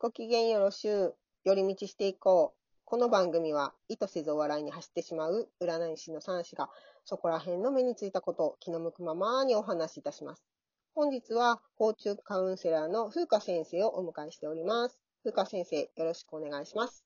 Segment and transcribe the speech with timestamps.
[0.00, 2.58] ご機嫌よろしゅう、寄り道していこう。
[2.84, 6.70] この番組は意図せずお笑いに走ってしまう占い師の三子が
[7.04, 10.44] そこら辺の目についたことを気の向くままにお話しいたします。
[10.94, 15.00] 本日は、甲虫カウンセラーの風花先生をお迎えしております。
[15.24, 17.04] 風花先生、よろしくお願いします。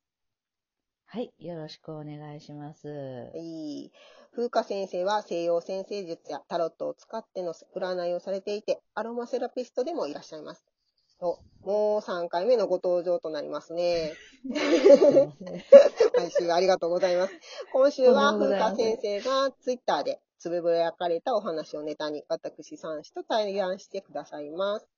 [1.07, 2.89] はい、よろしくお願いします。
[2.89, 3.91] はい。
[4.33, 10.63] 風花先生は西洋先生術やタロットを使っての占いをされていて、アロマセラピストでもいらっしゃいます。
[11.23, 14.13] おもう3回目のご登場となりますね。
[16.17, 17.33] 毎週ありがとうございます。
[17.73, 24.89] 今週は風花先生がツイッターでつぶぶやかれたお話をネタに、私三子と対談してくださいます。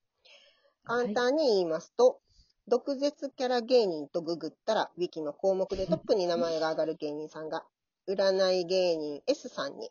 [0.85, 2.19] 簡単に言いますと、
[2.67, 7.67] 毒舌キャラ芸人とググったら、ウィキの項目でトップに名前が上がる芸人さんが、
[8.09, 9.91] 占い芸人 S さんに、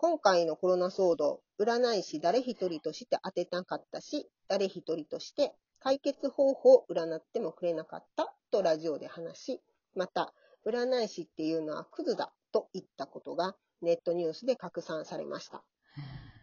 [0.00, 9.60] 今回のコロナ騒動、占い師誰一人として当てなかったし、誰一人として解決方法を占ってもくれなかったとラジオで話し、
[9.96, 10.32] また、
[10.64, 15.64] 占い師っていうのはクズだと言ったことがネットニュースで拡散されました。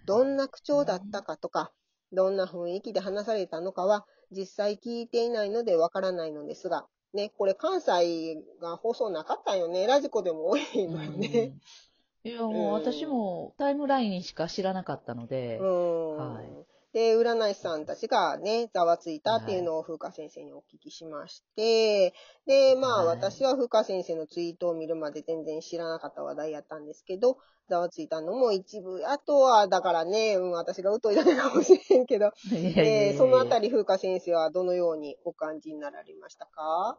[0.06, 1.72] どんな口調だったかとか、
[2.12, 9.88] どんな雰囲気で話されたのかは実際聞いていないのでわからないのですが、ね、これ関西が放送なかったよね。
[9.88, 11.54] ラジコでも多いのよね。
[12.26, 16.18] いや、もう私もタイムラインにしか知らなかったので、うん。
[16.18, 16.46] はい。
[16.92, 22.14] で、占い師さんたちがね、ざわついたっていうのを風花先生にお聞きしまして、
[22.48, 23.18] で、まあはい。
[23.18, 27.38] 私は風花先生のツイートを見るまで全然知らなかった話題やったんですけど、
[27.70, 32.32] ざわついたのも一部、あとは、だからね、うん、私が疎いだけかもしれんけど、
[33.18, 36.98] そのあたり風花先生はどのようにお感じになられましたか？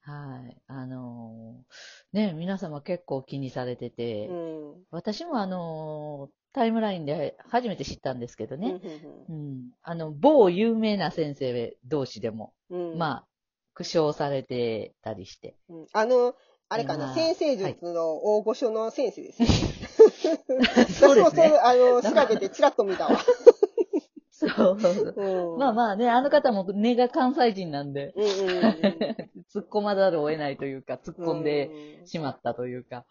[0.00, 0.56] はい。
[0.66, 4.74] あのーね、皆様結構気にされてて、うん。
[4.90, 8.80] 私もあのータイムラインで初めて知ったんですけどね、
[9.28, 9.70] ううん。
[9.82, 13.26] あの、某有名な先生同士でも、んうんうん、まあ、
[13.74, 15.56] 苦笑されてたりして。
[15.70, 16.34] うんあの、
[16.68, 19.48] あれかな、まあ先生術の大御所の先生ですね。
[20.88, 21.52] そうですね。
[21.62, 23.18] あの、調べてチラッと見たわ。
[24.30, 24.76] そう。
[24.76, 33.04] うんまあまあね、あの方も根が関西人なんで、うんうんうん突っ込まざるを得ないというか、突っ込んでうんしまったというか。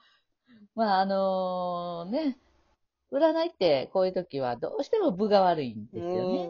[0.75, 2.38] まああのね、
[3.12, 6.50] 占いってこういう時はどうしても分が悪いんですよね。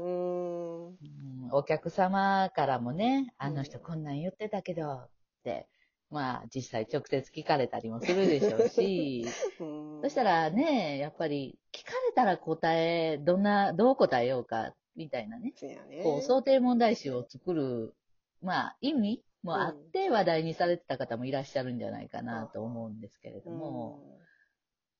[1.51, 5.09] お客様からもね、あの人こんなん言ってたけどっ
[5.43, 5.67] て、
[6.09, 9.25] まあ実際直接聞かれたりもするでしょうし、
[9.59, 15.53] うんそしたらね、やっぱり聞かれたら答え、どんな、どう答えようか、みたいなね。
[15.89, 16.01] ね。
[16.03, 17.95] こう想定問題集を作る、
[18.41, 24.19] まあ意味もあって話題にされてた方もいらっしゃるんじゃないかなと思うんですけれども、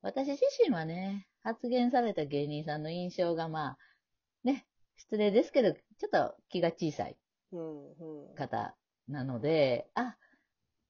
[0.01, 3.77] 私自身はね、発言された芸人さんの印象がまあ、
[4.43, 4.65] ね、
[4.97, 7.17] 失礼ですけど、ちょっと気が小さい
[7.51, 7.91] うん
[8.29, 8.35] うん。
[8.35, 8.75] 方
[9.07, 10.15] なので、あ、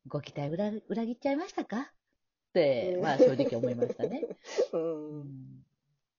[0.07, 1.81] ご期待裏裏切っちゃいましたか？
[1.81, 4.23] って、まあ正直思いましたね。
[4.73, 4.77] う
[5.23, 5.63] ん。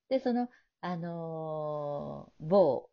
[0.08, 0.48] で、その、
[0.80, 2.90] あのー某、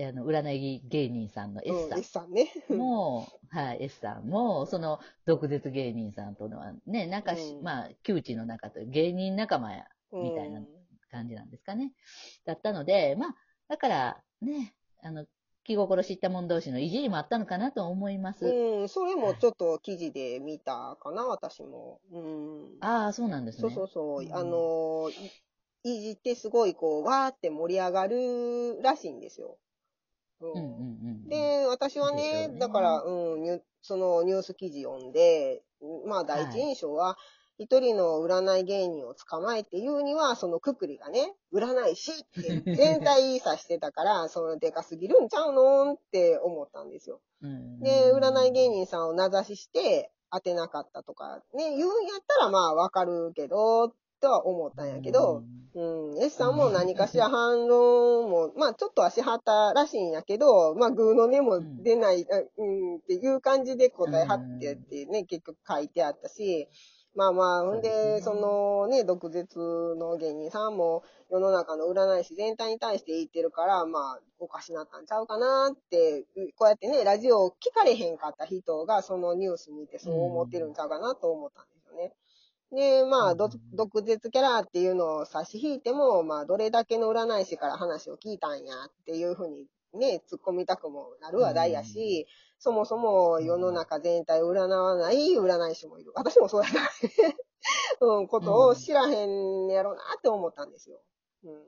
[0.00, 2.52] あの、占い芸人さんの S さうん S さんね。
[2.70, 10.66] んも、はい、S さんも、その、毒舌芸人さんとのはね、なんかし、うんまあ、窮地の中という芸人仲間や、みたいなうん
[11.10, 11.92] 感じなんですかね。
[12.44, 13.34] だったので、まあ、
[13.68, 15.26] だから、ね、あの、
[15.64, 18.46] 気心知った者同士のいじりもあったのかなと思います。
[18.46, 22.00] うん、それもちょっと記事で見たかな、私も。
[22.10, 22.76] うん。
[22.80, 23.62] ああ、そうなんですね。
[23.62, 24.24] そうそうそう。
[24.24, 25.10] うんあの、
[25.84, 29.58] いいじってすごいこう、わーって盛り上がるらしいんですよ。
[30.40, 31.28] うんうんうんうん。
[31.28, 35.62] で、私はね、ねだから、うん、そのニュース記事読んで、
[36.06, 37.16] まあ第一印象は、
[37.58, 47.20] 一人の占い芸人を捕まえて言うには、そのくくりがね、占い師って全体指してたから、 そのでかすぎるんちゃうのって思ったんですよ。
[47.42, 55.42] うんで、占い芸人さんを名指しして当てなかったとか、ね、言うんやったらまあわかるけど、とは思ったんやけど、
[55.74, 66.68] うん、S さんも何かしら反論も、まあちょっと足はったらしいんやけど、まあグーの音も出ない、あうん、っていう感じで答えはってってね、結局書いてあったし、
[67.18, 69.58] まあまあ、ほんで、そのね、毒舌
[69.98, 76.26] の芸人さんも世の中の占い師全体に対して言ってるから、まあ、おかしなったんちゃうかなって、
[76.56, 82.14] こうやってね、ラジオを聞かれへんかった人がそのニュース見てそう思ってるんちゃうかなと思ったんですよね。
[82.72, 92.26] で、まあ、ど毒舌キャラっていうのを差し引いても、まあ、どれだけの占い師から話を聞いたんやっていうふうにね、突っ込みたくもなる話題やし、
[92.58, 96.12] そもそも世の中全体を占わない占い師もいる。
[96.14, 96.80] 私もそうやった
[97.24, 97.36] ね。
[98.00, 101.00] うん、ことを知らへんやろなって思ったんですよ。
[101.44, 101.66] うん。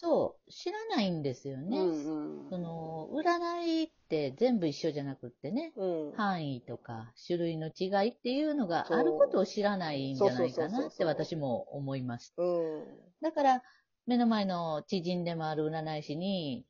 [0.00, 1.76] そう、知らないんですよね。
[1.76, 2.50] うんうん。
[2.50, 6.12] その、占いって全部一緒じゃなくってね、うん。
[6.12, 12.32] 範囲とか種類の違いっていうのがあることを知らないんじゃないかなって私も思います。
[12.36, 12.84] うん。
[13.20, 13.62] だから、
[14.06, 16.64] 目の前の知人でもある占い師に、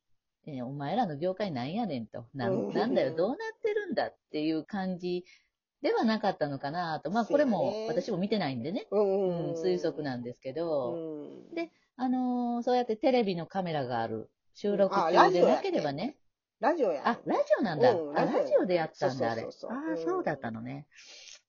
[0.46, 2.24] えーお前らの業界なんやねんと。
[2.32, 5.26] ななんだよ、どうなってるんだっていう感じ
[5.82, 7.10] ではなかったのかなと。
[7.10, 10.96] まあ、これも私も見てないんでね、うんうん、推測なんですけど、
[11.54, 16.16] であのーそうやってテレビのカメラがある収録あ中でなければね。
[16.60, 17.02] ラジオや。
[17.04, 17.90] あ、ラジオなんだ。
[17.90, 19.42] あ、うんラジオでやったんだ、あれ。
[19.42, 20.86] そうそうそうそうああ、うんそうだったのね。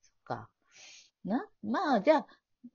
[0.01, 0.49] そっか。
[1.25, 2.27] な、まあ、じゃあ、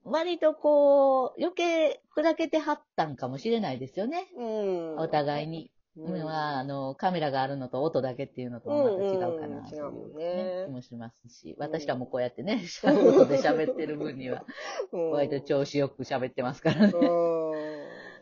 [0.02, 4.28] 割とこう、余計砕けてはったんかもしれないですよね。
[4.36, 4.98] うん。
[4.98, 5.70] お互いに。
[5.96, 10.64] あ、あの、カメラがあるのと音だけっていうのとはまた違うかな、うんというね。
[10.66, 14.44] 気もしますし、私らもこうやってね、音で喋ってる分には、
[14.92, 16.92] うん、割と調子よく喋ってますからね。
[16.92, 17.56] う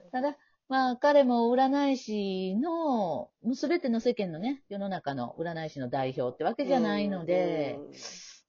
[0.07, 0.11] ん。
[0.11, 0.37] ただ、
[0.69, 7.79] まあ、彼も占い師の、もうすべての世間のね、世の中の占い師の代表ってわけじゃないので、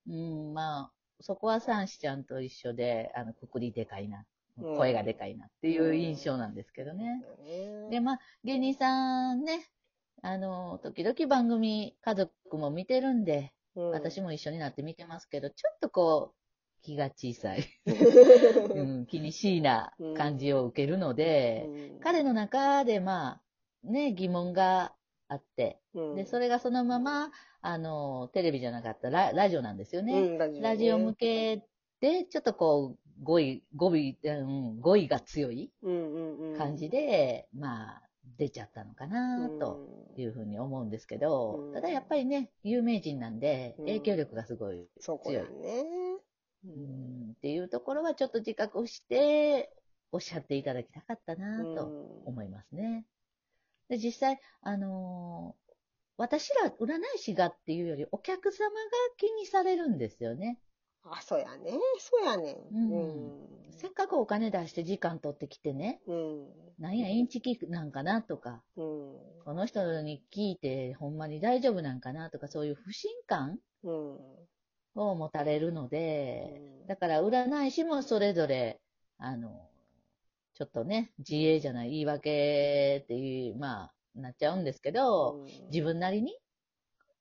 [0.08, 0.92] うん、まあ、
[1.22, 4.26] そこは三子ちゃんと一緒で、あの、くくりでかいな、うん
[4.60, 7.24] 声がでかいなっていう印象なんですけどね。
[7.86, 9.68] うん、で、まあ、芸人さんね、
[10.22, 16.36] あの、時々番組、家族も見てるんで、うん、私も一緒になって見てますけど、ちょっとこう、
[16.84, 17.64] 気が小さい、
[18.76, 22.00] うん、気にしいな感じを受けるので、うん。
[22.00, 23.42] 彼の中で、ま
[23.86, 24.94] あ、ね、疑問が
[25.30, 26.16] あって、うん。
[26.16, 30.22] で、それがそのまま、あの、テレビじゃなかったララジオなんですよね。
[30.22, 30.70] うんラジオね。
[30.70, 31.64] ラジオ向け
[32.02, 36.58] で、ちょっとこう、語彙、語彙、うん、語彙が強いうんうんうん。
[36.58, 38.02] 感じで、まあ、
[38.38, 39.80] 出ちゃったのかなと
[40.16, 40.22] うん。
[40.22, 41.74] いうふうに思うんですけど、うん。
[41.74, 43.86] ただやっぱりね、有名人なんで、うん。
[43.86, 45.48] 影響力がすごいそこだね。
[46.66, 47.32] うん。
[47.32, 49.72] っていうところはちょっと自覚して
[50.12, 51.86] おっしゃっていただきたかったなと
[52.26, 53.06] 思いますね。
[53.90, 55.64] で、実際、あのー
[56.16, 58.76] 私ら占い師がっていうよりお客様が
[59.18, 60.60] 気にされるんですよね。
[61.06, 61.72] あ、そうやね。
[62.00, 62.58] そうやね。
[62.72, 66.48] うんせっかくお金出して時間取ってきてね、うん。
[66.80, 68.84] なんやインチキなんかなとか、うん。
[69.44, 74.20] この人に聞いてほんまに大丈夫なんかなとか、そういう不信感うん。
[74.96, 78.82] を持たれるので、うんだから占い師もそれぞれ、
[79.18, 79.70] あの、
[80.54, 86.38] ちょっとね、自衛じゃない言い訳っていう、まあ、なっちゃうんですけど、自分なりに、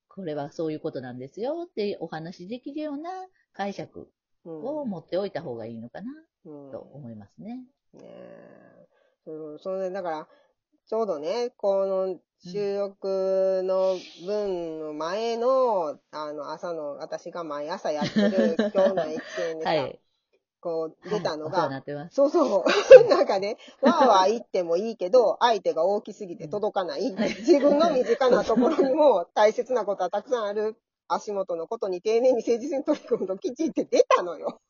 [0.09, 3.11] これはそういうことなんですよってお話しできるような
[3.53, 4.09] 解釈
[4.45, 6.13] を持っておいた方がいいのかな
[6.47, 7.65] うんと思いますね。
[7.95, 8.89] ねえ。
[9.25, 10.29] そうそれで、だから、
[10.87, 13.97] ちょうどね、この収録の
[14.27, 19.99] 分の前の、あの、朝の、私が毎朝やってる 今日の一件でさ、はい。
[20.61, 22.15] こう出たのが、なってます。
[22.15, 22.65] そうそう。
[23.11, 27.11] なんかね、わーわー言ってもいいけど、相手が大きすぎて届かない。
[27.11, 30.77] 自分の身近なところにも大切なことはたくさんある。
[31.15, 34.61] 足元のことに丁寧に誠実に取り組むときちって出たのよ。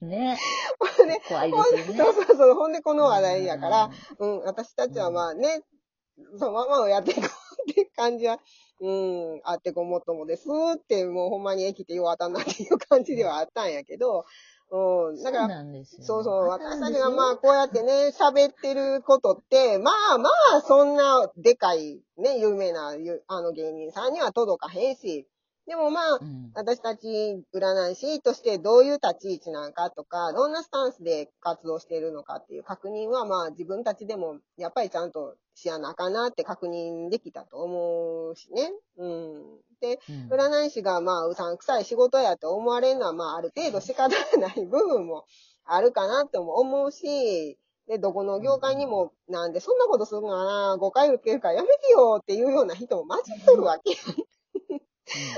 [0.00, 0.38] ね。
[0.78, 2.04] ほんで怖いでですよね。
[2.04, 2.54] そうそうそう。
[2.54, 5.62] ほんでこの話題やから、うん、私たちはまあね、
[6.38, 8.38] そのままをやっていこうって感じは、
[8.80, 10.46] うん、あってごもっともです
[10.76, 14.24] って、もうほんまに生きてよう当たんなっていう感じではあったんやけど、
[14.72, 16.04] うん、だから、そうなんですよ。
[16.04, 25.26] そうそう、私たちがあまあこうやってね、喋ってることって、まあまあそんなでかいね、有名なゆあの芸人さんには届かへんし、
[25.70, 27.06] でもまあ、うん私たち
[27.54, 38.72] 占い師としてどういう立ち位置なんかとか、どんなスタンスで活動しているのかっていう確認は、まあ自分たちでもやっぱりちゃんとしやなあかんなって確認できたと思うしね。
[38.98, 39.42] うん。
[39.80, 45.24] で、うん占い師がまあうさんくさい仕事やと思われるのは、まあある程度仕方がない部分も
[45.64, 53.92] あるかなとも思うし、で、どこの業界にも、なんでそんなことするのかな、誤解受けるからやめてよっていうような人も混じっとるわけ。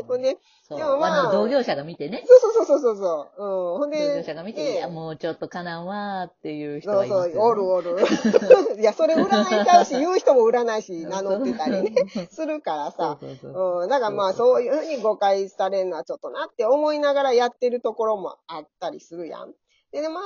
[0.06, 2.24] ほんで、そうでもまああの同業者が見てね。
[2.26, 3.72] そうそうそうそうそう。
[3.74, 3.78] うん。
[3.80, 7.40] ほんで、同業者が見て、いや、もうちょっとかなんわーっていう人そうそう、はいますよ、ね。
[7.42, 7.96] おるおる。
[8.80, 11.92] いや、それ占いちゃうし、言う人も占い師名乗ってたりね、
[12.30, 13.18] するからさ。
[13.20, 13.88] そうそうそううん。
[13.88, 19.52] だからまあ、そういうふうに誤解されるのはちょっとなって思いながらやってるところもあったりするやん。
[19.92, 20.22] で、でまあ、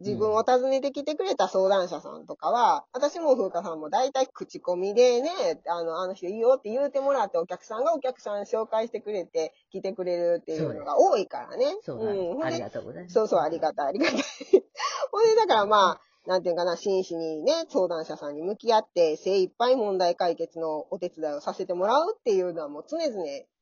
[0.00, 5.30] 自分を訪ねてきてくれた相談者さんとかは、私も風花さんも大体口コミでね、
[5.66, 11.76] あの、あの人いいよって言うてもらってお客さんがお客さん紹介してくれて来てくれるっていうのが多いからね。
[11.82, 13.14] そうなんありがとうございます。
[13.14, 14.20] そうそう、ありがたい、ありがたい。
[15.12, 23.12] ほんで、だからまあ、なんていうかな、真摯にね、相談者さんに向き合って、精一杯問題解決のお手伝いをさせてもらうっていうのはもう常々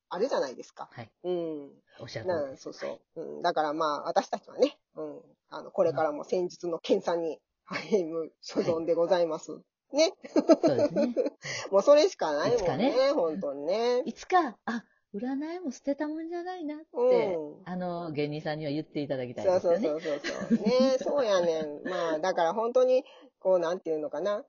[0.08, 0.88] あるじゃないですか。
[0.92, 1.10] はい。
[1.24, 1.70] うん。
[2.00, 2.86] おっしゃるそうそ
[3.16, 3.20] う。
[3.20, 3.42] うん。
[3.42, 5.22] だからまあ、私たちはね、うん。
[5.52, 9.52] あの、これからも戦術の研鑽にはい、もう所存でございます。
[9.92, 10.12] ね。
[10.34, 11.14] そうですね。
[11.70, 12.90] もうそれしかないもんね。
[12.90, 14.02] ね本当にね。
[14.04, 19.88] いつか、あ、占いも捨てたもんじゃないなって、うんあの、芸人さんには言っていただきたいそうですよね。
[19.88, 20.66] そうそうそうそう。
[20.66, 21.82] ね そうやねん。
[21.84, 23.04] まあ、だから本当に、
[23.38, 24.44] こう、なんていうのかな。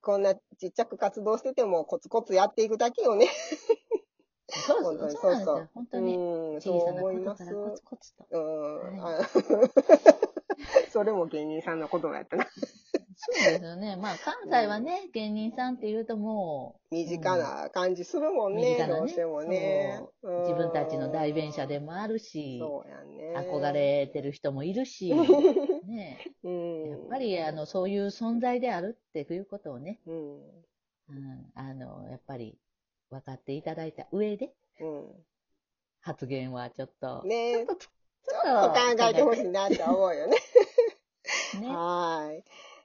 [0.00, 3.28] こんなちっちゃく活動してても、コツコツやっていくだけよね。
[4.48, 5.70] そうそうそうそう。
[5.74, 7.44] 本当にうん、そう小さな思います。
[7.44, 8.26] ことからコツコツと。
[8.30, 8.98] うん。
[8.98, 9.24] はあ
[10.94, 12.44] それも芸人さんのことやったな。
[13.16, 13.96] そうですよね。
[13.96, 20.00] まあ、関西はね、芸人さんって言うともう、身近な感じするもんね、身近なねどうしてもね。
[20.22, 23.34] 自分たちの代弁者でもあるし、そうやね。
[23.50, 25.12] 憧れてる人もいるし、
[25.84, 26.90] ね、うん。
[26.90, 30.36] やっぱりあのそういう存在であるっていうことをね、うん。
[30.36, 32.56] うん、あのやっぱり
[33.10, 35.24] 分かっていただいた上でうん。
[36.02, 37.86] 発言はちょっと、ねちょっと
[38.26, 40.36] ちょっと考えてほしいなって思うよね。
[41.60, 41.68] ね。
[41.68, 42.44] はーい。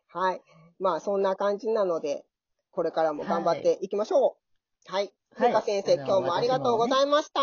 [0.10, 0.41] はい。
[0.79, 2.25] まあ、そんな感じなので、
[2.72, 4.38] これからも頑張っていきましょ
[4.88, 4.91] う。
[4.91, 5.13] はい。
[5.36, 7.41] はい先生、今日もありがとうございました。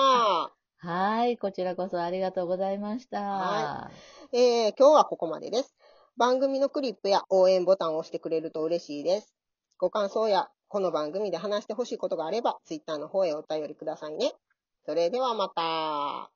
[0.78, 3.20] はい、こちらこそありがとうございました。
[3.20, 3.90] は
[4.32, 5.74] えー、今日はここまでです。
[6.16, 9.34] 番組のクリップや応援ボタンを押してくれると嬉しいです。
[9.78, 14.32] ご感想や、この番組で話してほしいことがあれば、ツイッターの方へお便りくださいね。
[14.84, 16.35] それではまた。